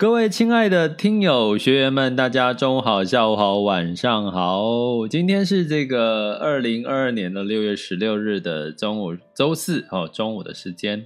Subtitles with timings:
[0.00, 5.06] 各位亲爱的听友学员们，大家中午好、下午好、晚上好。
[5.06, 11.04] 今天是这个二零二二年的六月十六日的中午，周四哦，中午的时间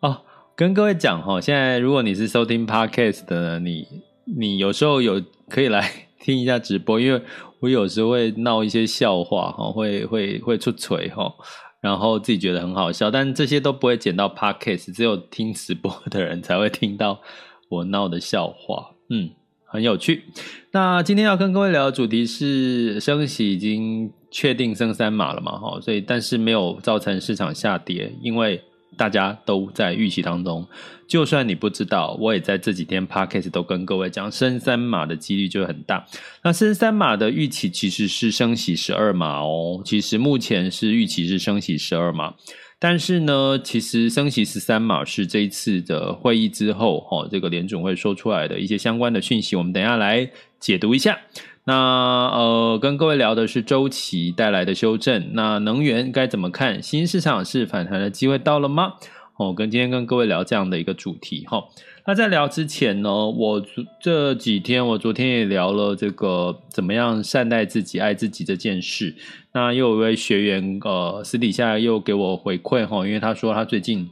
[0.00, 0.22] 哦。
[0.56, 3.86] 跟各位讲哈，现在如果你是收听 Podcast 的，你
[4.24, 7.22] 你有时候有可以来听一下直播，因为
[7.60, 11.32] 我有时候会闹一些笑话哈，会会会出锤哈，
[11.80, 17.20] 然后自己觉得很好笑，但这些都不会剪到 Podcast，只有听直播的人才会听到。
[17.68, 19.30] 我闹的笑话，嗯，
[19.64, 20.24] 很有趣。
[20.72, 25.58] 那今天要跟各位聊的主题是升息已经确定升三码了嘛？
[25.58, 28.62] 哈，所以但是没有造成市场下跌，因为
[28.96, 30.66] 大家都在预期当中。
[31.06, 36.06] 就算你不知道，我也在这几天 Podcast 都跟各位讲，升三码的几率就很大。
[36.42, 42.34] 那升三码的预期其实是升息十二码哦，其实目前是预期是升息十二码。
[42.84, 50.28] 但是呢，其实升息十三码是这一次的会议之后，哈，这个联总会说出来的一些相关的讯息，我们等一下来
[50.60, 51.18] 解读一下。
[51.64, 56.82] 那呃，跟各位聊的是周期带来的修正，那能源该怎么看？
[56.82, 58.92] 新市场是反弹的机会到了吗？
[59.38, 61.64] 哦，跟今天跟各位聊这样的一个主题，哈。
[62.06, 63.64] 那在聊之前呢，我
[63.98, 69.14] 这几天我昨天也聊了这个怎么样善待自己、爱自己这件事。
[69.54, 74.10] 那又有一位学员呃私底下又给我回馈哈，因为他说他最近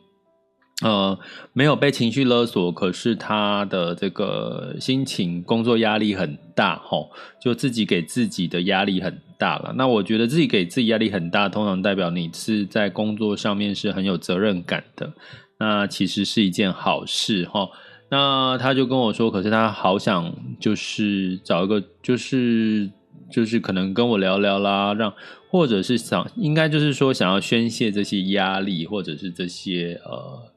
[0.83, 1.19] 呃
[1.53, 7.07] 没有被情绪勒索，可是他的这个心情、工作压力很大哈，
[7.43, 9.75] 就自己给自己的压力很大了。
[9.77, 15.13] 那我觉得自己给自己压力很大，通常代表你是在工作上面是很有责任感的。
[15.62, 17.69] 那其实是一件好事哈。
[18.11, 22.91] 那他就跟我说，可是他好想就是找一个，就是
[23.31, 25.15] 就是可能跟我聊聊啦，让
[25.49, 30.53] 或者是想，应该就是说想要宣泄这些压力，或者是这些呃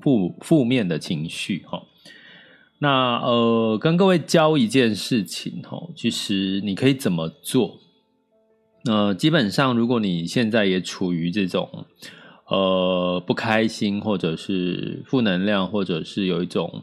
[0.00, 1.82] 负负面的情绪哈。
[2.78, 7.80] 那呃，跟各位教一件事情哈，其实你可以怎么做？
[8.84, 11.86] 呃，基本上如果你现在也处于这种。
[12.50, 16.82] 呃，不开心，或者是负能量，或者是有一种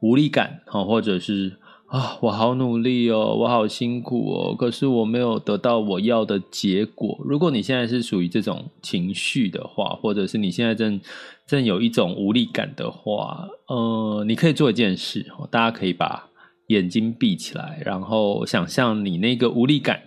[0.00, 7.16] 无力感，或者是啊，我好努力哦，我好辛苦哦，可是我没有得到我要的结果。
[7.24, 11.00] 如果你现在是属于这种情绪的话，或者是你现在正
[11.46, 16.28] 正有一种无力感的话，呃，你可以做一件事，大家可以把
[16.66, 20.00] 眼睛闭起来，然后想象你那个无力感。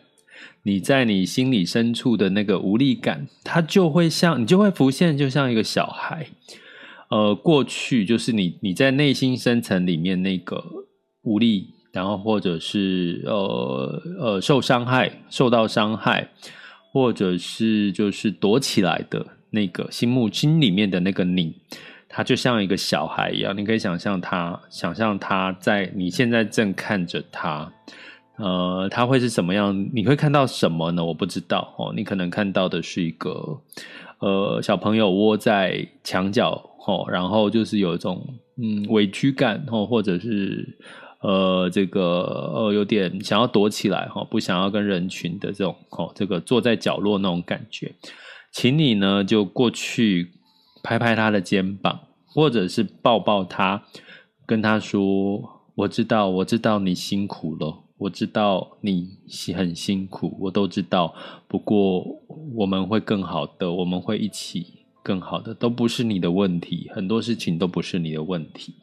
[0.68, 6.28] 你在你心里深处的那个无力感，它就会像你就会浮现，就像一个小孩。
[7.10, 10.62] 呃，过去就是你你在内心深层里面那个
[11.22, 16.32] 无力，然后或者是呃呃受伤害、受到伤害，
[16.92, 21.56] 或者是就是躲起来的那个心目心里面的那个你，
[22.10, 23.58] 它就像一个小孩一样。
[23.58, 27.72] 你可以想象他，想象他在你现在正看着他。
[28.38, 29.90] 呃，他会是什么样？
[29.94, 31.04] 你会看到什么呢？
[31.04, 31.92] 我不知道哦。
[31.96, 33.60] 你可能看到的是一个
[34.20, 36.52] 呃小朋友窝在墙角
[36.86, 38.24] 哦，然后就是有一种
[38.62, 40.78] 嗯委屈感哦，或者是
[41.22, 47.94] 呃这个呃有点想要躲起来哈，不想要跟人群的这种哦，这个坐在角落那种感觉。
[48.52, 50.32] 请你呢就过去
[50.84, 53.82] 拍拍他的肩膀，或者是抱抱他，
[54.46, 59.10] 跟他说：“我知道，我知道你辛苦了。”我知道你
[59.56, 61.14] 很辛苦，我都知道。
[61.48, 62.06] 不过
[62.54, 64.68] 我们会更好的，我们会一起
[65.02, 66.90] 更好的，都不是你的问题。
[66.94, 68.74] 很多事情都不是你的问题。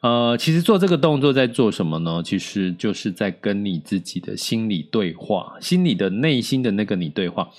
[0.00, 2.22] 呃，其实做这个动作在做什么呢？
[2.24, 7.50] 其实就是在跟你自己的心理对话，心里的内心的那个你对话。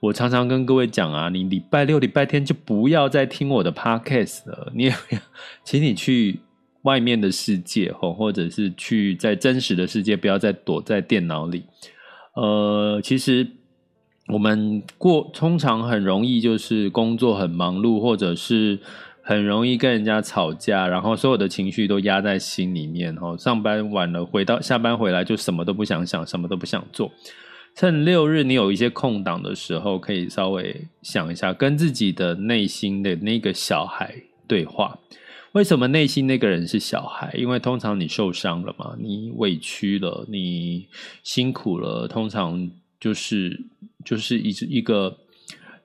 [0.00, 5.20] 我常常跟各位讲啊，你礼拜六、礼拜天就不要再听我的 podcast 了，你也不要，
[5.64, 6.38] 请你去
[6.88, 11.64] 外面的世界吼，或者是去在真实的世界，不要再躲在电脑里。
[12.32, 13.46] 呃，其实
[14.28, 18.78] 我们过通常很容易就是工作很忙碌，或者是
[19.20, 23.14] 很容易跟人家吵架，然后所有的情绪都压在心里面。
[23.16, 27.12] 吼，上班晚了，回到下班回来就什么都不想想，什么都不想做。
[27.74, 34.14] 趁六日你有一些空档的时候，可以稍微想一下，跟自己的内心的那个小孩
[34.46, 34.98] 对话。
[35.52, 37.34] 为什么内心那个人是小孩？
[37.36, 40.86] 因为通常你受伤了嘛，你委屈了，你
[41.22, 43.64] 辛苦了，通常就是
[44.04, 45.18] 就是一一个，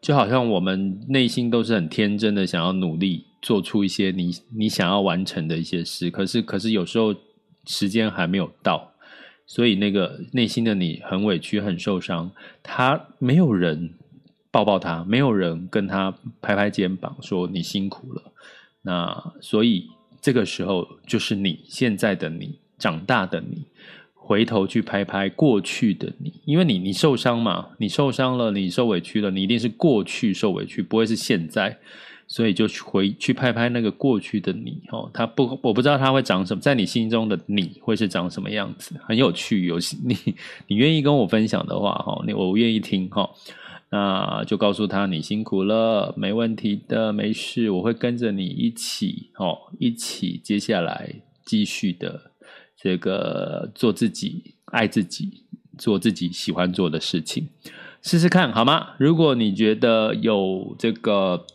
[0.02, 7.16] 就好像我们内心都是很天真的，想要努力做出一些你你想要完成的一些事，可是可是有时候
[7.66, 8.92] 时间还没有到，
[9.48, 12.30] 所以那个内心的你很委屈、很受伤，
[12.62, 13.94] 他没有人
[14.52, 18.22] 抱抱他，没有人跟他拍拍肩膀说你辛苦了。
[18.86, 19.90] 那所以
[20.22, 23.66] 这个时候就是你现在的你，长大的你，
[24.14, 31.78] 回头去拍拍过去的你，因为你你受伤嘛，你受伤了，你受委屈了，你一定是过去受委屈，不会是现在，
[32.28, 40.18] 所以就回去拍拍那个过去的你哦，他不，我不知道他会长什么，在你心中的你会是长什么样子，很有趣，有你
[40.68, 43.30] 你愿意跟我分享的话哈，你我愿意听哈。
[43.96, 51.14] 那就告诉他，你辛苦了，没问题的，没事，我会跟着你一起哦，一起接下来
[51.46, 52.32] 继续的
[52.76, 55.44] 这个做自己，爱自己，
[55.78, 57.50] 做自己喜欢做的事情，
[58.02, 58.96] 试试看好吗？
[58.98, 61.46] 如果你觉得有这个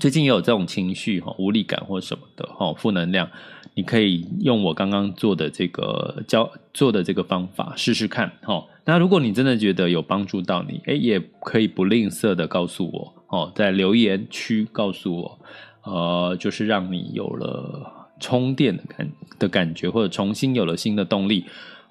[0.00, 3.30] 最近有这种情绪哈，无力感或什么的哈，负能量。
[3.78, 8.66] 你可以用我刚刚做的这个教做的这个方法试试看，哦。
[8.84, 15.38] 那如果你真的觉得有帮助到你，哎，也可以不吝啬的告诉我，哦，在留言区告诉我，
[15.84, 21.44] 呃，就是让你有了充电的感的感觉，或者重新有了新的动力。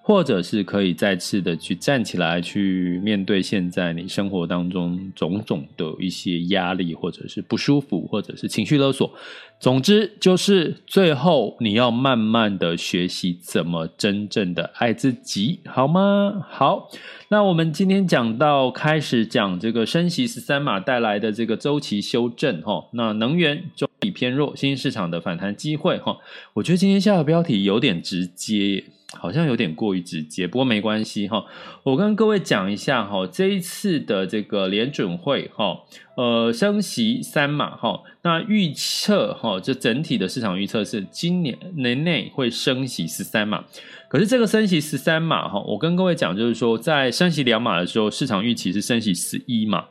[0.08, 9.12] 或者是可以再次的去站起来，去面对现在你生活当中种种的一些压力，或者是不舒服，或者是情绪勒索。
[9.60, 16.42] 总之，就是最后你要慢慢的学习怎么真正的爱自己，好吗？
[16.50, 16.90] 好，
[17.28, 26.18] 那我们今天讲到开始讲这个升息十三码带来的这个周期修正，哈，那能源周期偏弱，新兴市场的反弹机会，哈，
[26.54, 28.86] 我觉得今天下的标题有点直接。
[29.14, 31.46] 好像有点过于直接，不过没关系哈。
[31.84, 35.80] 我跟各位讲一下哈，这一次的这个联准会哈，
[36.18, 43.64] 呃，升息三码哈，那预测哈，这整体的市场预测是今年年内会升息十三码。
[44.10, 49.86] 可是这个升息十三码哈，我跟各位讲就是说，在升息两码的时候，市场预期是升息十一码。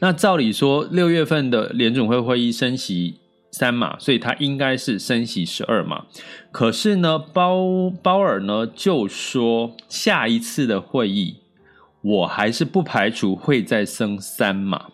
[0.00, 3.20] 那照理说，六月份的联准会会议升息。
[3.58, 6.04] 三码，所以它应该是升息十二码。
[6.52, 11.36] 可是呢，包包尔呢就说，下一次的会议，
[12.02, 14.88] 我还是不排除会再升三码。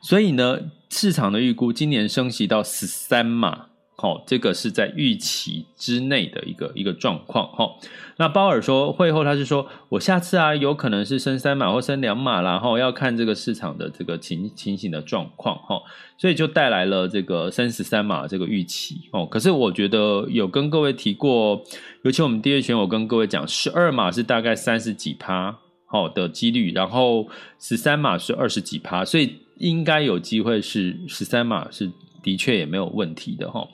[0.00, 0.58] 所以呢，
[0.88, 3.66] 市场的预估今年升息到十三码。
[4.00, 7.48] 好，这个是在预期之内的一个一个状况。
[7.48, 7.68] 哈，
[8.16, 15.58] 那鲍尔说会后，他是说我下次啊，有可能是升三码或升两码，然后要看这个市场的这个情情形的状况。
[15.58, 15.82] 哈，
[16.16, 19.00] 所以就带来了这个升十三码这个预期。
[19.10, 21.60] 哦，可是我觉得有跟各位提过，
[22.04, 27.26] 尤其我们第二圈，我跟各位讲，十二码是大概三十几趴好的几率，然后
[27.58, 31.90] 十三码是二十几趴，所以应该有机会是十三码是。
[32.28, 33.66] 的确也没有问题的哈，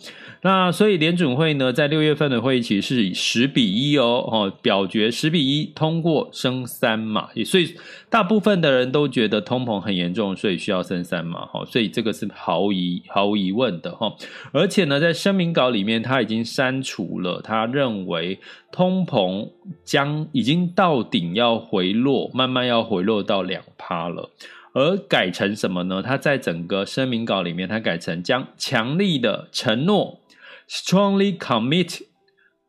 [0.43, 7.75] 那所以联准会呢，在六月份的会议其实是以十比一哦，哦表决十比一通过升三嘛，所以
[8.09, 14.15] 大部分的人都觉得通膨很严重，所以需要升三嘛哈，所以这个是毫疑毫无疑问的哈，
[14.53, 18.39] 而且呢，在声明稿里面他已经删除了他认为
[18.71, 19.49] 通膨
[19.85, 24.31] 将已经到顶要回落，慢慢要回落到两趴了。
[24.75, 26.03] 而改成什么呢？
[26.03, 30.21] 他在整个声明稿里面，他改成将强力的承诺
[30.69, 32.03] （strongly commit）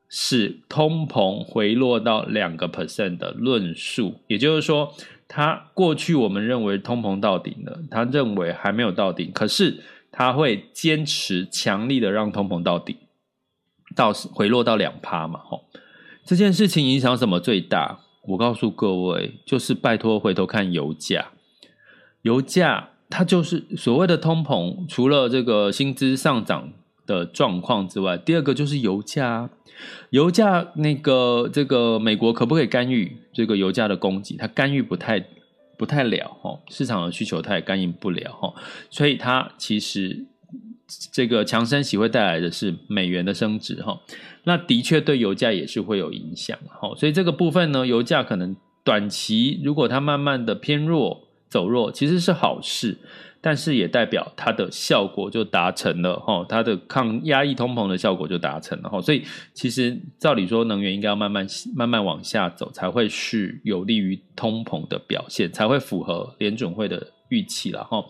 [0.07, 4.21] 使通膨回落到两个 percent 的论述。
[4.27, 4.93] 也就是说，
[5.27, 12.95] 他过去我们认为通膨到顶了，他认为还没有到顶，可是他会坚持强力的让通膨到顶，
[13.95, 15.39] 到回落到两趴嘛。
[15.39, 15.65] 吼，
[16.23, 18.01] 这件事情影响什么最大？
[18.27, 21.31] 我告诉各位，就是拜托回头看油价。
[22.25, 26.73] 油价它就是所谓的通膨，除了这个薪资上涨
[27.05, 29.49] 的状况之外，第二个就是油价。
[30.09, 34.37] 油价那个这个美国可不可以干预这个油价的供给？
[34.37, 35.23] 它干预不太
[35.77, 38.53] 不太了哈，市场的需求它也干预不了哈，
[38.89, 40.25] 所以它其实
[41.11, 43.99] 这个强升息会带来的是美元的升值哈，
[44.45, 52.97] 那的确对油价也是会有影响哈，所以这个部分呢，油价可能短期如果它慢慢的偏弱走弱，其实是好事。
[53.41, 59.23] 但是也代表它的效果就达成了哈，它的抗压抑通膨的效果就达成了哈，所以
[59.53, 68.03] 其实照理说能源应该要慢慢慢慢往下走，才会是有利于通膨的表现，才会符合联准会的预期了哈。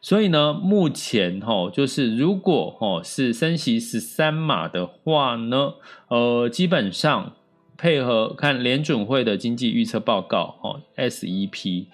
[0.00, 5.72] 所以呢，目前哈就是如果哈是升息十三码的话呢，
[6.06, 7.32] 呃，基本上
[7.76, 11.86] 配合看联准会的经济预测报告哈，SEP。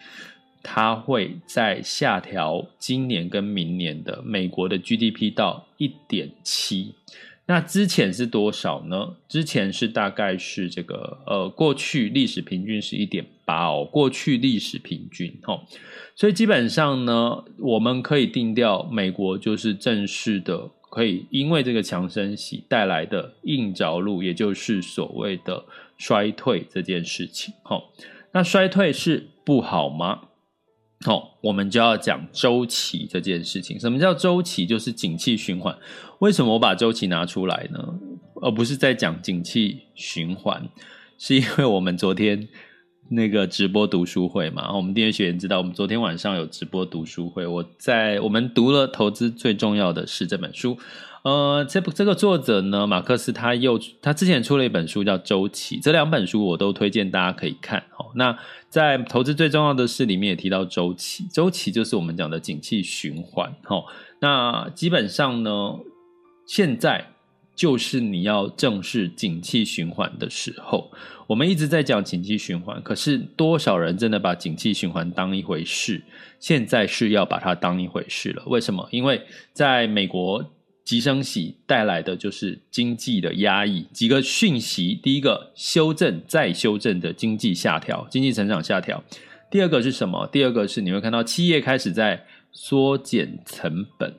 [0.63, 6.95] 它会在下调今年跟明年的美国的 GDP 到一点七，
[7.47, 9.17] 那之前是多少呢？
[9.29, 15.61] 之前是大概是这个呃，过去历史平均是一点八哦，过去历史平均哦，
[16.15, 25.65] 所以基本上呢，我们可以定调美国就是正式的，可以因为这个强升息带来的硬着陆，也就是所谓的
[25.99, 27.53] 衰退这件事情。
[27.65, 27.83] 哦，
[28.31, 30.29] 那衰退是不好吗？
[31.05, 33.79] 好、哦，我们就要讲周期这件事情。
[33.79, 34.65] 什么叫周期？
[34.65, 35.77] 就是景气循环。
[36.21, 37.99] 为什么我把周期拿出来呢？
[38.41, 40.69] 而不是在讲景气循环，
[41.19, 42.49] 是因为我们昨天
[43.11, 44.75] 那个直播读书会嘛。
[44.75, 47.47] 我们订阅学员知道，我们昨天晚上有直播读书会。
[47.47, 50.79] 我在我们读了《投资最重要的是》这本书。
[51.23, 57.81] 呃，这部这个作者呢，马克思他又他之前出了一本书叫《周期》，这两本书我都推荐大家可以看。
[57.91, 58.37] 好，那
[58.69, 63.55] 在投资最重要的是里面也提到周期，周期就是我们讲的景气循环。
[63.63, 63.87] 好，
[64.19, 65.79] 那基本上呢，
[66.45, 67.07] 现在
[67.55, 70.91] 就是你要正视景气循环的时候。
[71.29, 76.03] 我们一直在讲景气循环，可是多少人真的把景气循环当一回事？
[76.41, 78.43] 现在是要把它当一回事了。
[78.47, 78.89] 为什么？
[78.91, 80.45] 因为在美国。
[80.85, 89.01] 急升息带来的就是经济的压抑，几个讯息：第一个，修正再修正的经济下调，经济成长下调；
[89.49, 90.27] 第二个是什么？
[90.27, 94.15] 第二个是你会看到企业开始在缩减成本。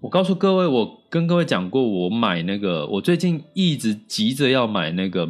[0.00, 5.24] 我告诉各位，我跟各位讲过，我买那个，我最近一直急着要买那个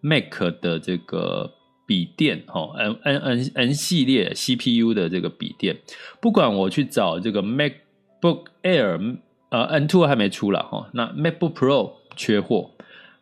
[0.00, 1.52] Mac 的这个
[1.86, 5.76] 笔电，哦，N N N N 系列 CPU 的这个笔电，
[6.20, 9.16] 不管我去找这个 MacBook Air。
[9.52, 12.70] 呃，N two 还没出了哈，那 MacBook Pro 缺货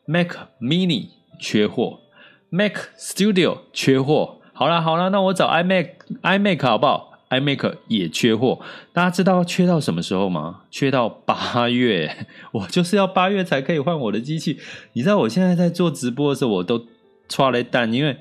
[0.06, 0.28] ，Mac
[0.60, 1.08] Mini
[1.40, 1.98] 缺货
[2.50, 4.36] ，Mac Studio 缺货。
[4.52, 5.88] 好啦好啦，那我找 iMac
[6.22, 8.60] iMac 好不好？iMac 也缺货。
[8.92, 10.60] 大家知道缺到什么时候吗？
[10.70, 14.60] 缺到八月，我就是要八月才可以换我的机器。
[14.92, 16.86] 你知道我现在在做直播的时候，我都
[17.28, 18.16] 剉咧等，因为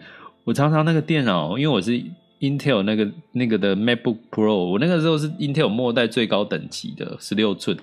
[0.45, 1.91] 我常常那个电脑，因为我是
[2.39, 7.77] Intel 那个那个的 MacBook Pro，我那个时候是 Intel 末代最高等级的十六寸。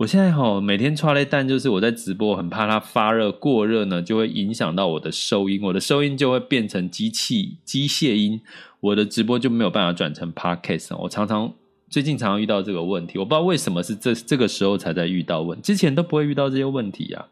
[0.00, 8.40] 我现在哈每天剉咧等，就是我在直播，很怕它发热过热呢，就会影响到我的收音，我的收音就会变成机器机械音，
[8.80, 10.96] 我的直播就没有办法转成 Podcast。
[10.96, 11.52] 我常常
[11.90, 17.26] 最近常常遇到这个问题，我不知道为什么是这这个时候才在遇到问，之前都不会遇到这些问题啊。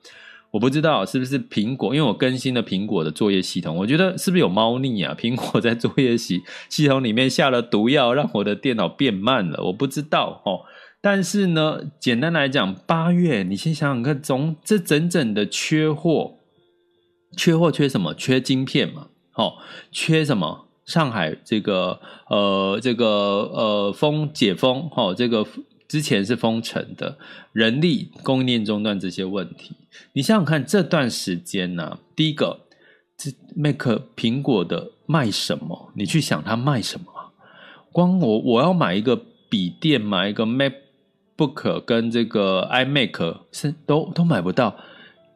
[0.51, 5.17] 我不知道是不是苹果，因为我更新了苹果的作业系统，我觉得是不是有猫腻啊？
[5.19, 10.61] 苹果在作业系系统里面下了毒药，让我的电脑变慢了，我不知道哦。
[11.11, 16.35] 但是呢，简单来讲，八月你先想想看，从这整整的缺货，
[17.35, 18.13] 缺货缺什么？
[18.13, 19.55] 缺晶片嘛，哦，
[19.91, 20.67] 缺什么？
[20.85, 21.99] 上海这个
[22.29, 25.47] 呃这个呃封解封，哦，这个
[25.89, 27.17] 之前是封城的，
[27.53, 29.75] 人力供应链中断这些问题，
[30.13, 32.67] 你想想看，这段时间呢、第一个，
[33.17, 35.91] 这 Mac 苹果的卖什么？
[35.97, 37.07] 你去想它卖什么？
[37.93, 40.75] 光我我要买一个笔电，买一个 Mac。
[41.39, 44.75] Book 跟这个 iMac 是都都买不到，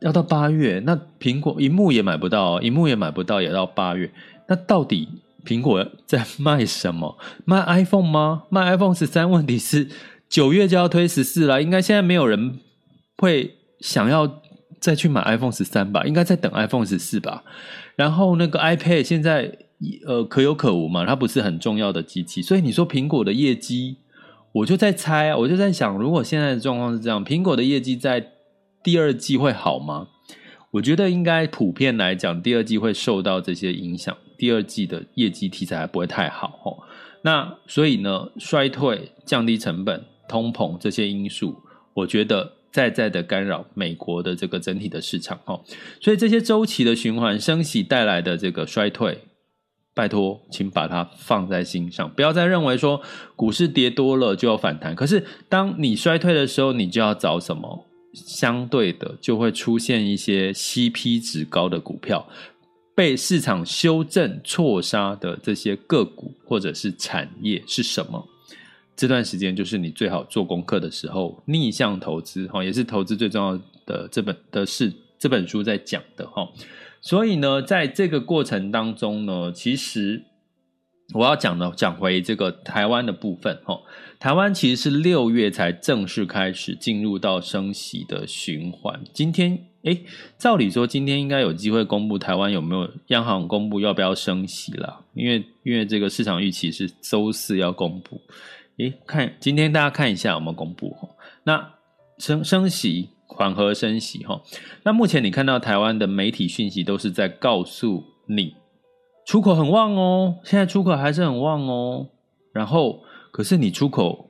[0.01, 0.83] 要到八月。
[0.85, 4.11] 那苹果萤幕也买不到，萤幕也买不到，也到八月。
[4.49, 5.09] 那到底
[5.47, 7.17] 苹果在卖什么？
[7.45, 8.43] 卖 iPhone 吗？
[8.51, 9.31] 卖 iPhone 十三？
[9.31, 9.89] 问题是
[10.29, 12.59] 九月就要推十四了，应该现在没有人
[13.19, 14.43] 会想要
[14.81, 16.05] 再去买 iPhone 十三吧？
[16.05, 17.45] 应该在等 iPhone 十四吧？
[17.95, 19.57] 然后那个 iPad 现在
[20.05, 23.99] 呃可有可无嘛，它不是很重要的机器，所以你说苹果的业绩？
[24.53, 28.33] 我就在猜，我就在想，如果现在的状况是这样，苹果的业绩在
[28.83, 30.09] 第二季会好吗？
[30.73, 36.85] 我觉得应该普遍来讲，第二季会受到这些影响，第二季的业绩题材还不会太好哦。
[37.23, 41.57] 那所以呢，衰退、降低成本、通膨这些因素，
[41.95, 45.61] 我觉得在在的干扰美国的这个整体的市场哦。
[46.01, 49.19] 所以这些周期的循环、升息带来的这个衰退。
[49.95, 53.01] 拜托，请把它放在心上，不要再认为说
[53.37, 54.95] 股市跌多了就要反弹。
[54.95, 57.87] 可是当你衰退的时候，你就要找什么？
[58.15, 62.29] 相对的，就会出现一些 CP 值高的股票，
[62.95, 68.29] 被市场修正错杀的这些个股或者是产业是什么？
[68.95, 76.47] 这段时间就是你最好做功课的时候，逆向投资哈，也是投资最重要的这本的是这本书在讲的哈。
[77.03, 80.23] 所以呢，在这个过程当中呢，其实
[81.13, 83.81] 我要讲的讲回这个台湾的部分哈。
[84.21, 89.01] 台湾其实是六月才正式开始进入到升息的循环。
[89.13, 90.05] 今天，诶，
[90.39, 98.21] 照理说今天应该有机会公布台湾有没有央行公布要不要升息啦，因为因为这个市场预期是周四要公布。
[98.77, 100.97] 诶，看今天大家看一下有没有公布。
[101.43, 101.75] 那
[102.19, 103.09] 升升息。
[103.33, 104.41] 缓和升息哈，
[104.85, 108.55] 那目前你看到台湾的媒体讯息都是在告诉你，
[109.27, 112.09] 出口很旺哦，现在出口还是很旺哦。
[112.53, 114.29] 然后，可是你出口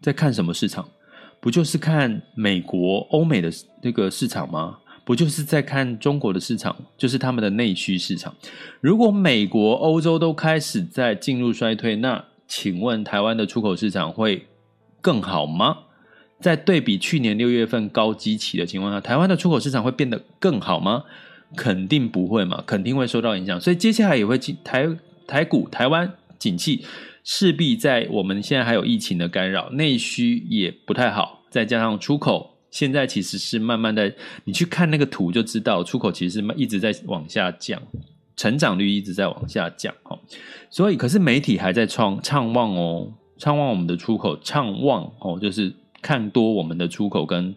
[0.00, 0.88] 在看什么市场？
[1.40, 3.50] 不就是看美国、欧美的
[3.82, 4.78] 那个市场吗？
[5.04, 8.34] 不就是在看中国的市场，就是他们的内需市场。
[8.80, 14.46] 如果美国、欧洲都开始在进入衰退，那请问台湾的出口市场会
[15.00, 15.78] 更好吗？
[16.40, 21.02] 在对比去年六月份高基期的情况下，台湾的出口市场会变得更好吗？
[21.56, 23.60] 肯定不会嘛，肯定会受到影响。
[23.60, 24.88] 所以接下来也会台
[25.26, 26.84] 台股台湾景气
[27.24, 34.14] 势必在我们现在还有疫情的干扰，内需也不太好，再加上出口现在其实是慢慢的，
[34.44, 37.82] 你去看那个图就知道，出口其实是一直在往下降，
[38.36, 39.92] 成长率一直在往下降。
[40.70, 45.74] 所以可是媒体还在创畅旺哦，畅旺我们的出口，畅旺哦，就是。
[46.00, 47.54] 看多我们的出口跟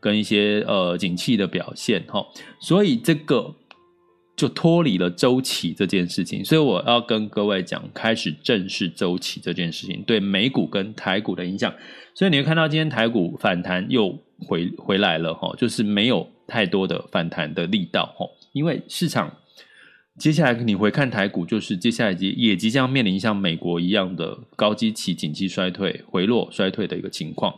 [0.00, 2.26] 跟一些呃景气的表现哈，
[2.60, 3.54] 所以这个
[4.36, 11.72] 就脱离了周期这件事情，所以我要跟各位讲，开始正视周期这件事情对美股跟台股的影响。
[12.14, 19.32] 所以你会看到今天台股反弹又回回来了哈，就是没有太多的反弹的力道哈，因为市场
[20.18, 27.52] 接下来你回看台股，就是接下来也即将面临像美国一样的高基期景气衰退回落衰退的一个情况。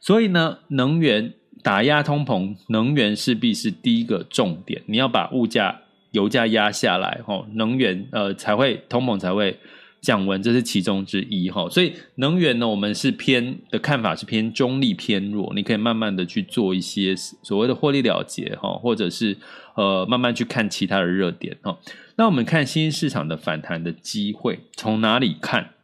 [0.00, 4.82] 所以呢，能源打压通膨，能源势必是第一个重点。
[4.86, 9.58] 你要把物价、油价压下来，吼，能源呃才会通膨才会
[10.00, 11.68] 降温，这是其中之一，哈。
[11.68, 19.36] 所以能源呢，我们是偏的看法是偏中立偏弱，你可以慢慢的去做一些所谓的获利了结，哈，或者是
[19.74, 21.78] 呃慢慢去看其他的热点，哈。
[22.16, 25.74] 那我们看新市场的反弹的机会，从哪里看？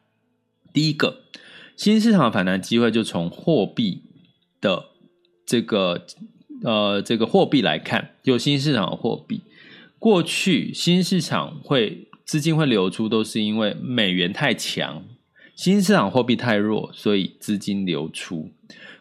[0.73, 1.23] 第一个。
[1.77, 4.01] 新市场的反弹机会就从货币
[4.63, 4.87] 的
[5.45, 6.07] 这个
[6.63, 9.43] 呃这个货币来看，就新市场的货币，
[9.99, 15.03] 过去新市场会资金会流出，都是因为美元太强，
[15.55, 18.51] 新市场货币太弱，所以资金流出。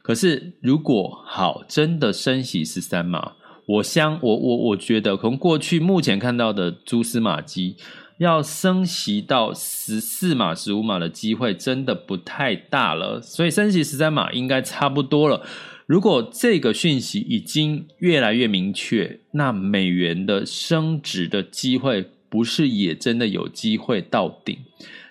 [0.02, 3.34] 可是如果好真的升息十三码，
[3.66, 7.76] 我相我我我觉得从过去目前看到的蛛丝马迹。
[8.18, 15.46] 要升息到十四码、十五码的机会真的不太大了，所以升息十三码应该差不多了。
[15.86, 24.58] 如果这个讯息已经越来越明确，那美元的升值的机会不是也真的有机会到顶？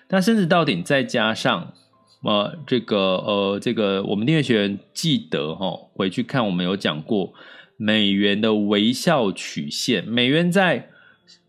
[0.09, 1.73] 那升值到顶，再加上
[2.21, 7.33] 呃这个呃这个我们订阅学员记得哈、哦，回去看我们有讲过
[7.77, 10.89] 美元的微笑曲线，美元在。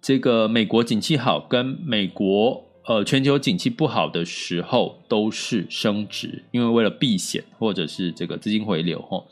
[0.00, 9.22] 这个美国景气好，跟美国呃全球景气不好的时候都是升值，因为为了避险或者是这个资金回流哈。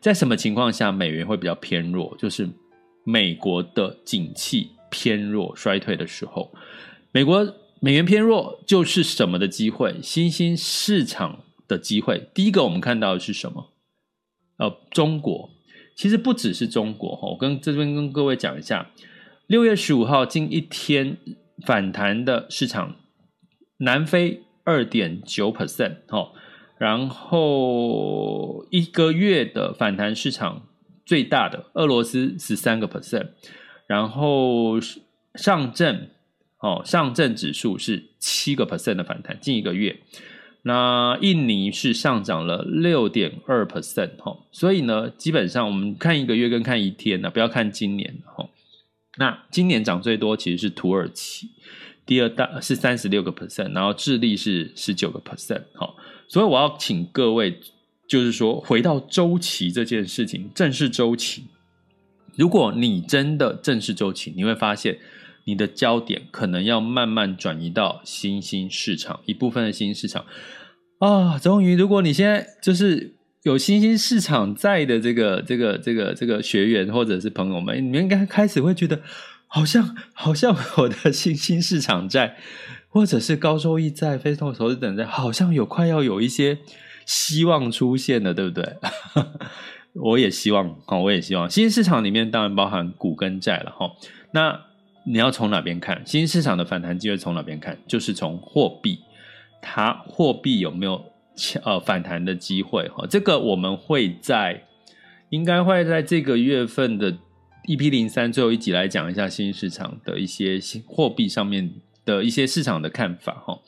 [0.00, 2.16] 在什么情况下美元会比较偏弱？
[2.18, 2.48] 就是
[3.04, 6.54] 美国的景气偏弱衰退的时候，
[7.10, 9.96] 美国美元偏弱就是什么的机会？
[10.02, 12.28] 新兴市场的机会。
[12.34, 13.72] 第一个我们看到的是什么？
[14.58, 15.50] 呃，中国
[15.96, 18.90] 其实不只是中国哈，我跟这边跟各位讲一下。
[19.48, 21.16] 六月十五号近一天
[21.66, 22.96] 反弹的市场，
[23.78, 26.32] 南非二点九 percent 哈，
[26.78, 30.68] 然后一个月的反弹市场
[31.04, 33.30] 最大的俄罗斯十三个 percent，
[33.86, 34.78] 然后
[35.34, 36.08] 上证
[36.58, 40.00] 哦上证指数是七个 percent 的反弹，近一个月，
[40.62, 48.48] 那印尼是上涨了六点二 percent 哈，所以呢，基本上我们看一个月跟看一天呢，不要看今年哈。
[49.18, 51.50] 那今年涨最多其实是土耳其，
[52.06, 55.64] 第二大是三十六个 percent，然后智利是十九个 percent。
[55.74, 55.96] 好，
[56.28, 57.60] 所以我要请各位，
[58.08, 61.44] 就是说回到周期这件事情，正是周期。
[62.36, 64.98] 如果你真的正视周期，你会发现
[65.44, 70.24] 你的焦点可能要慢慢转移到新兴市场一部分的新兴市场
[70.98, 71.38] 啊。
[71.38, 79.00] 终于，如果你现在就是有新兴市场在的这个这个这个这个学员或者是朋友们，你们应该开始会觉得，
[79.46, 82.36] 好像好像我的新兴市场债
[82.88, 86.58] 或者是高收益债、非投资等债，好像有快要有一些
[87.04, 88.76] 希望出现了，对不对？
[89.94, 93.90] 我也希望，我也希望新市场里面当然包含股跟债了哈。
[94.32, 94.58] 那
[95.04, 97.16] 你要从哪边看新市场的反弹机会？
[97.16, 97.78] 从哪边看？
[97.86, 99.00] 就是从货币，
[99.60, 101.04] 它货币有没有
[101.64, 102.88] 呃反弹的机会？
[102.88, 104.62] 哈，这个我们会在
[105.30, 107.12] 应该会在这个月份的
[107.68, 111.70] EP 零三最后一集来讲一下新市场的一些新货币上面
[112.04, 113.58] 的一些市场的看法哈。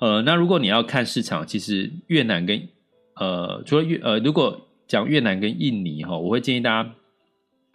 [0.00, 2.68] 呃，那如果你要看市场，其实越南跟
[3.16, 6.90] 呃除了越呃，如果讲越南跟印尼哈，我会建议大家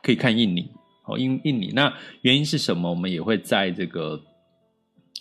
[0.03, 0.69] 可以看印尼。
[1.07, 2.89] 哦，印印尼，那原因是什么？
[2.89, 4.19] 我们也会在这个，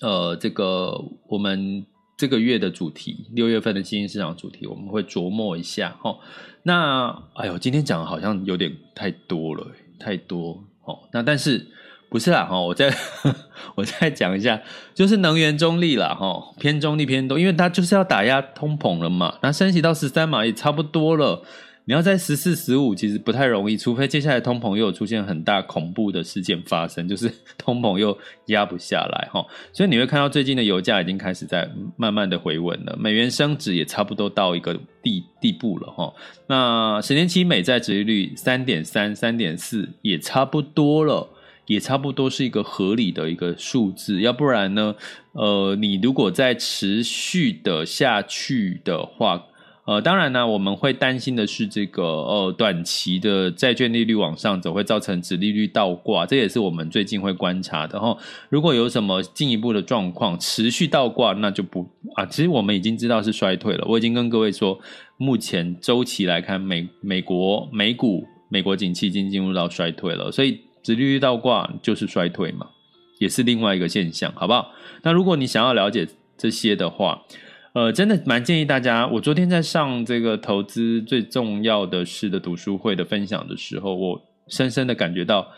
[0.01, 1.85] 呃，这个我们
[2.17, 5.95] 这个月的主题，六月份的新兴市场主题，我们会琢磨一下。
[6.01, 6.19] 哈，
[6.63, 9.67] 那哎呦，今天讲的好像有点太多了，
[10.01, 10.65] 太多。
[10.87, 11.67] 哦，那但是
[12.09, 12.47] 不是啦？
[12.47, 12.91] 哈，我再
[13.77, 14.63] 我再讲一下，
[14.95, 21.43] 就是能源中立啦，哈，偏中立偏多，因为它就是要打压通膨了嘛，那升息到十三码也差不多了。
[21.87, 28.17] 你要在十四、十五，其实不太容易，除非接下来通膨又出现很大恐怖的事件发生，就是 通膨又
[28.47, 29.45] 压不下来哈。
[29.71, 36.11] 所以你会看到最近的油价已经开始在慢慢的回稳了，美元升值也差不多到一个地地步了哈。
[36.47, 41.29] 那十年期美债殖利率三点三、三点四也差不多了，
[41.67, 44.23] 也差不多是一个合理的一个数字。
[44.23, 44.95] 要不然呢，
[45.33, 49.45] 呃，你如果再持续的下去的话。
[49.87, 58.17] 呃，当然呢，我们会担心的是这个呃短期的债券利率往上走，会造成指利率倒挂，这也是我们最近会观察的哈。
[58.49, 63.85] 如果有什么进一步的状况持续倒挂，那就不啊，其实我们已经知道是衰退了。
[63.87, 64.81] 我已经跟各位说，
[65.19, 72.69] 目前周期来看，美美国美股美国景气已经进入到衰退了，所以指利率倒挂就是衰退嘛，
[73.19, 74.71] 也是另外一个现象，好不好？
[75.03, 77.23] 那如果你想要了解这些的话，
[77.75, 79.05] 呃，真的蛮建议大家。
[79.05, 85.49] 我昨天在上这个投资最重要的事的读书会的分享的时候，我深深的感觉到，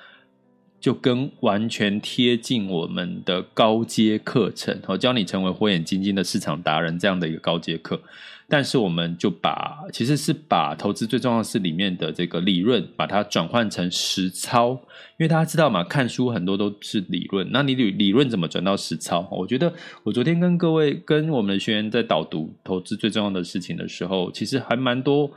[0.80, 8.00] 就跟完全贴近我们的高阶课程，我教你成为火眼金睛的市场达人这样的一个高阶课。
[8.48, 14.80] 但是我们就把，其实是把投资最重要是里面的这个理论，把它转换成实操。
[15.18, 19.26] 因为大家知道嘛，看书很多都是理论，那你理理论怎么转到实操？
[19.32, 19.72] 我觉得
[20.04, 25.28] 我昨天跟各位、跟我们的学员在导读投资最重要的事情的时候，其实还蛮多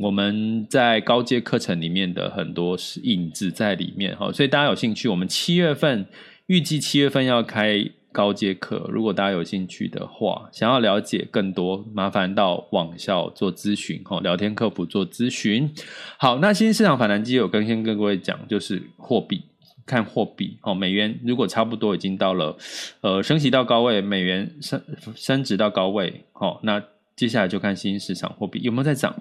[0.00, 4.32] 我们在高阶课程里面的很多是影子在里面哈。
[4.32, 6.06] 所以大家有兴趣，我们七月份
[6.46, 7.90] 预计七月份要开。
[8.10, 15.70] 高阶课，如果大家有兴趣的话，想要了解更多，麻烦到网校做咨询，哈，聊天客服做咨询。
[16.16, 19.42] 好，那新市场反弹机有跟先跟各位讲，就是货币，
[19.86, 22.56] 看货币，哦，美元如果差不多已经到了，
[23.02, 24.82] 呃，升息到高位，美元升
[25.14, 26.82] 升值到高位，好，那
[27.14, 29.14] 接下来就看新兴市场货币有没有在涨。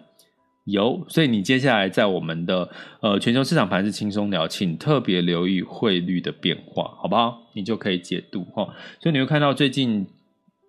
[0.68, 7.50] 有，所以你接下来在我们的呃全球市场盘是轻松聊，请特别留意汇率的变化，好不好？
[7.54, 8.66] 你就可以解读哈。
[9.00, 10.06] 所以你会看到最近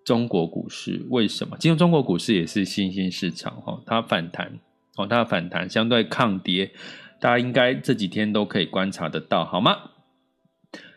[0.05, 1.57] 中国股市为什么？
[1.59, 4.59] 今天中国股市也是新兴市场哈，它反弹
[4.95, 6.71] 哦，它反弹相对抗跌，
[7.19, 9.75] 大家应该这几天都可以观察得到，好吗？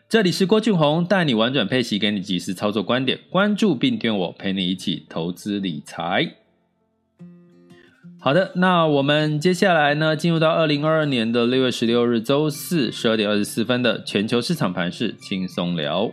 [0.09, 6.37] 这里是郭俊宏，带你玩转配息，给你即时操作观点，关注并订阅我，陪你一起投资理财。
[8.25, 16.13] 好的，那我们接下来呢，进入到二零二二年的六月十六日周四十二点二十四分的全球市场盘势轻松聊。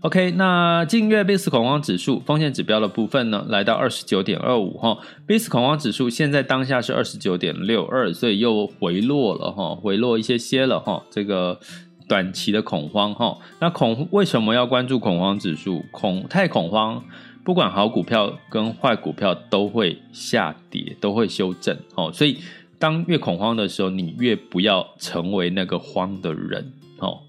[0.00, 4.98] OK，那近月 VIX 恐慌指数风险指标的部分呢，来到二十九点二五哈
[5.28, 11.60] ，VIX 恐慌指数现在当下是二十九点六二，所以又回落了哈，回落一些些了哈，这个
[12.08, 15.84] 短期的恐慌哈，那恐为什么要关注恐慌指数？
[15.92, 17.04] 恐太恐慌。
[17.48, 22.12] 不管好股票跟坏股票都会下跌，都会修正哦。
[22.12, 22.36] 所以
[22.78, 27.20] 当越恐慌的时候，你越不要成为那个慌的人哦。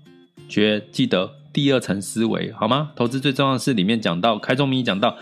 [0.50, 2.92] 觉记得第二层思维好吗？
[2.98, 5.16] 投资最重要的是里面讲到开宗明义讲到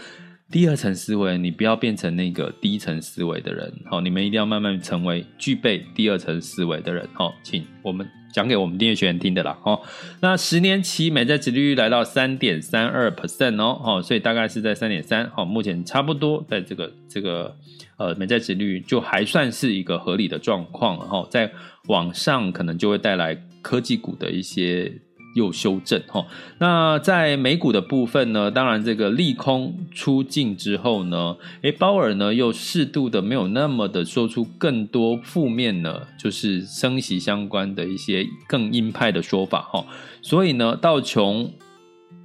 [0.49, 3.71] 第二层思维，你不要变成那个低层思维的人。
[3.91, 7.07] 好，你们一定要慢慢成为具备第二层思维的人。
[7.13, 8.16] 好，请我们。
[8.31, 9.81] 讲给我们订阅学员听的啦，哦，
[10.21, 17.55] 那十年期美债殖率来到三点三二 percent 哦，哦，所以大概是在三点三，哦，目前差不多在这个这个
[17.97, 21.51] 呃美债殖率就还算是一个合理的状况，然后在
[21.87, 24.91] 往上可能就会带来科技股的一些
[25.37, 26.25] 又修正哈。
[26.57, 39.85] 那在美股的部分呢，当然这个利空出尽之后呢，诶，鲍尔呢又适度的没有那么的说出更多负面呢，就是升息相关的一些更鹰派的说法哈。
[40.21, 41.49] 所以呢，道琼。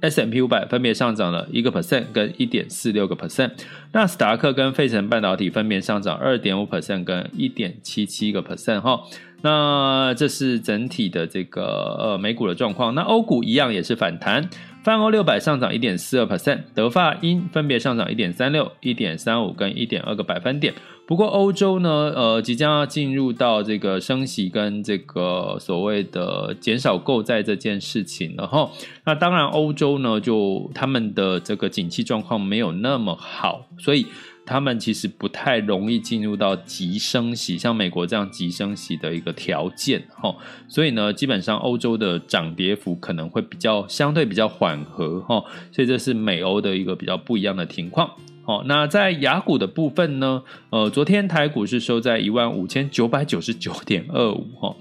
[0.01, 3.51] S M P 五百分别上涨了一个 percent 跟一点四六个 percent，
[3.93, 8.99] 纳斯达克跟费城半导体分别上涨二点五 percent 跟一点七七个 percent 哈。
[9.43, 12.95] 那这是整体的这个呃美股的状况。
[12.95, 14.49] 那欧股一样也是反弹，
[14.83, 20.73] 泛欧六百上涨一点四二 percent，德法英分别上涨一点三六、一点三五跟一点二个百分点。
[21.05, 28.71] 不过欧洲呢，呃，即将要进入到这个升息跟这个所谓的减少购债这件事情了哈。
[29.05, 34.07] 那当然，欧洲呢，就他们的这个景气状况没有那么好，所以
[34.45, 40.35] 他们其实不太容易进入到急升息，像美国这样急升息的一个条件哈。
[40.67, 45.43] 所以呢，基本上欧洲的涨跌幅可能会比较相对比较缓和哈。
[45.71, 48.09] 所以这是美欧的一个比较不一样的情况。
[48.45, 50.43] 好，那在雅股的部分呢？
[50.69, 54.75] 呃，昨天台股是收在一万五千九百九十九点二五，哈，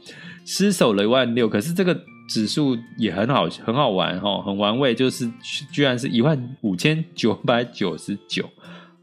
[0.44, 1.48] 失守了一万六。
[1.48, 1.96] 可是这个
[2.28, 5.30] 指数也很好，很好玩，哈，很玩味，就是
[5.72, 8.50] 居然是一万五千九百九十九，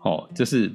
[0.02, 0.72] 哦，这是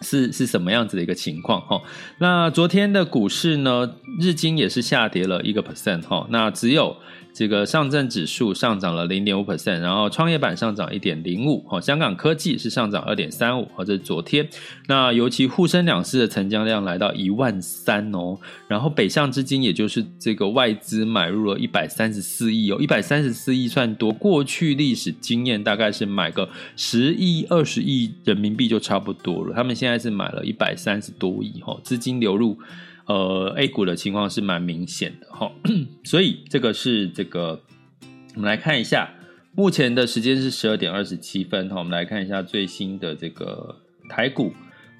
[0.00, 1.60] 是是什么样子的一个情况？
[1.62, 1.82] 哈，
[2.18, 6.96] 那昨天的股市呢，日经也是下跌了一个 percent，哈，那只有。
[7.32, 14.48] 这个上证指数上涨了零点五 percent，然后创业板上涨一点零五，哦，香港科技是上涨二点三五，哦，这是昨天。
[14.88, 18.38] 那尤其沪深两市的成交量来到一万三哦，
[18.68, 32.58] 然后北向资金也就是这个外资买入了一百三十四亿哦，一百三十四亿算多，过去历史经验大概是买个十亿、二十亿人民币就差不多了，他们现在是买了一百三十多亿，哦，资金流入。
[33.10, 35.50] 呃，A 股的情况是蛮明显的哈，
[36.04, 37.60] 所以这个是这个，
[38.36, 39.12] 我们来看一下，
[39.52, 43.74] 目前的时间是十二点二十七分哈，我们来看一下最新的这个
[44.08, 44.52] 台股，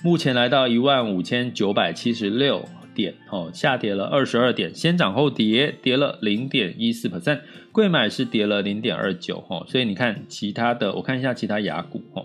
[0.02, 12.24] 目前来到一万五千九百七十六点哦，下跌了二十二点，先涨后跌，跌了零点一四 percent，贵买是跌了零点二九哈，所以你看其他的，我看一下其他雅股哈。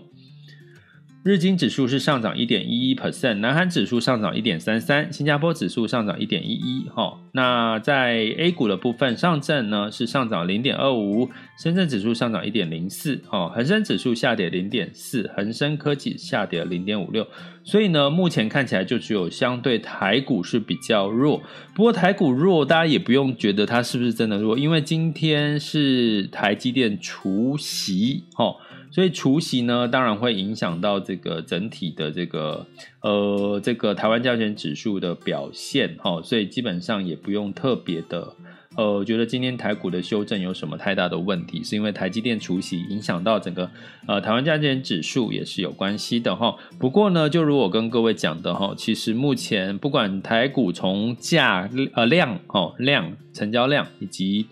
[1.26, 6.88] 日经指数是上涨一点一一 percent，南韩指数上涨一点三三，新加坡指数上涨一点一一。
[6.88, 11.28] 哈，那在 A 股的部分，上证呢是上涨零点二五，
[11.60, 13.20] 深圳指数上涨一点零四。
[13.26, 17.26] 哈，恒生指数下跌零点四，恒生科技下跌零点五六。
[17.64, 21.42] 所以呢，目前看起来就只有相对台股是比较弱。
[21.74, 28.22] 不过台股弱，大家也不用觉得它是不是真的弱，因为今天是台积电除夕。
[28.36, 28.54] 哈。
[28.90, 32.66] 所以除息呢，当然会影响到这个整体的这个
[33.02, 38.34] 呃这个台湾加权指数的表现哈，所以基本上也不用特别的
[38.76, 43.70] 呃，觉得今天台股的修正有什么太大的问题，是因为台积电除息影响到整个
[44.06, 46.56] 呃台湾加权指数也是有关系的哈。
[46.78, 54.46] 不过呢，就如我跟各位讲的哈，其实目前不管台股从价呃量哦量成交量以及。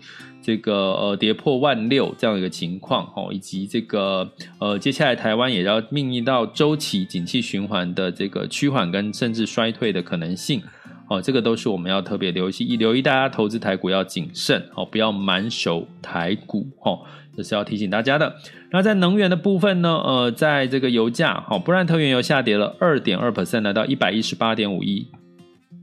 [0.45, 10.61] 这个呃跌破万六这样一个情况哦，以及这个呃接下来台湾也要面临到周期景气循环的这个趋缓跟甚至衰退的可能性
[11.09, 16.99] 哦，这个都是我们要特别留意，留意大家投资台股要谨慎哦，不要满手台股哦，
[17.35, 18.35] 这是要提醒大家的。
[18.69, 25.07] 那在能源的部分呢，呃，在这个油价好，布兰特原油下跌了二点二 percent，来到一百一十八点五一，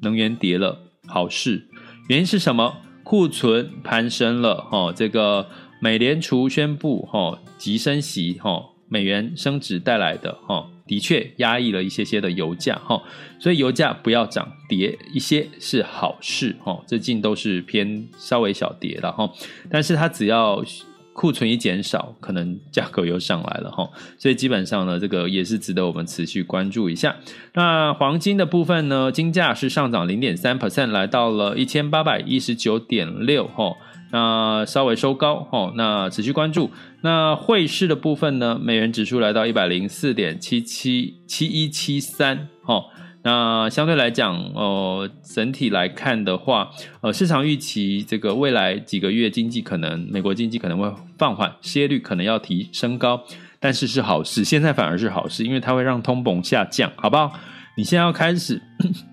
[0.03, 1.67] 能源跌了，好事，
[2.09, 2.77] 原因是什么？
[3.03, 5.49] 库存攀升了，哈，这个
[5.81, 13.03] 美联储宣布，哈，急升息，哈，美元升值带来的，哈，的确压抑了一些些的油价，哈，
[13.39, 19.31] 所以油价不要涨，跌一些是好事，哈，最近都是偏稍微小跌了，哈，
[19.71, 20.65] 但是它只要。
[21.13, 27.17] 库存一减少，可能价格又上来了哈，所以基本上呢，这个也是值得我们持续关注一下。
[27.55, 33.77] 那黄金的部分呢，金价是上涨零点三 percent，来到了一千八百一十九点六哈，
[34.11, 36.71] 那稍微收高哈，那持续关注。
[37.03, 42.85] 那汇市的部分呢，美元指数来到一百零四点七七七一七三哈。
[43.25, 46.71] 那相对来讲，呃，整体来看的话，
[47.03, 53.23] 呃，市场预期这个未来几个月经济可能，美国经济可能会放缓，失业率可能要提升高，
[53.61, 57.33] 但是是好事，现在反而是好事，因为它会让通膨下降，好不好？
[57.77, 58.61] 你现在要开始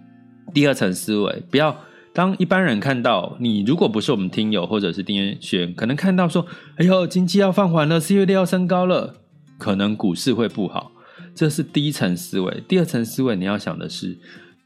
[0.56, 1.78] 第二层思维，不要
[2.12, 9.18] 当一般人看到你，如果不是我们听友或者是订阅学员，可能看到说，哎呦，经济要放缓了，失业率要升高了，
[9.60, 10.94] 可能股市会不好。
[11.40, 14.18] 这是第一层思维，第二层思维你要想的是，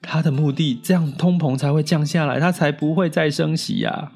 [0.01, 4.12] 他的目的这样通膨才会降下来，它才不会再升息呀、啊。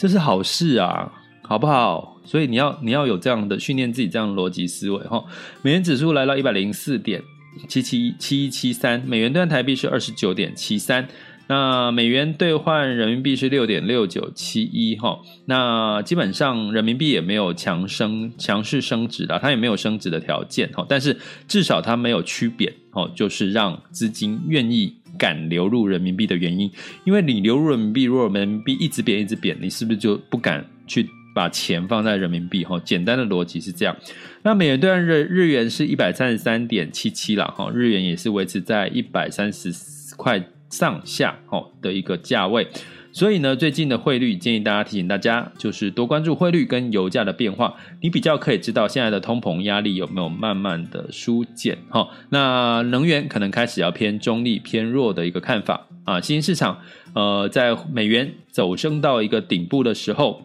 [0.00, 1.12] 这是好事啊，
[1.42, 2.20] 好不好？
[2.24, 5.24] 所以你要你要有这样的训练自己这样的逻辑思维哈。
[5.62, 7.22] 美元指数来到一百零四点
[7.68, 11.06] 七七七一七三，美元兑台币是二十九点七三。
[11.54, 21.14] 那美元兑换人民币是六点六九七一哈，那基本上人民币也没有强升强势升值的，它也没有升值的条件哈，但是
[21.46, 26.70] 至少它没有趋贬哦，就是让资金愿意敢流入人民币的原因，
[27.04, 32.80] 因为你流入人民币，如果人民币一直贬一直贬，你是不是就不敢去把钱放在人民币哈？
[32.82, 33.94] 简单的逻辑是这样。
[34.42, 39.70] 那美元兑换日日元是一百三十三点七七了哈，日元也是维持在一百三十
[40.16, 40.42] 块。
[40.72, 42.66] 上下哦的一个价位，
[43.12, 52.08] 所以呢，最近的汇率建议大家提醒大家，就是多关注汇率跟油价的变化，你比较可以知道现在的通膨压力有没有慢慢的疏解哈。
[52.30, 56.80] 那能源可能开始要偏中立偏弱的一个看法啊，新兴市场
[57.14, 60.40] 呃在美元走升到一个顶部的时候，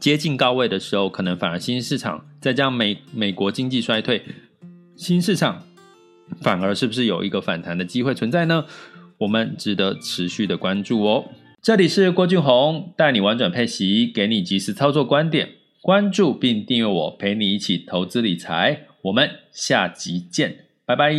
[0.00, 4.24] 接近高位的时候，可能反而新兴市场再加上美美国经济衰退，
[4.96, 5.62] 新市场
[6.40, 8.64] 反而是不是有一个反弹的机会存在呢？
[9.20, 11.26] 我们值得持续的关注哦。
[11.62, 15.50] 这里是郭俊宏，带你玩转配息，给你及时操作观点。
[15.82, 18.86] 关注并订阅我，陪你一起投资理财。
[19.02, 21.14] 我们下集见，拜拜。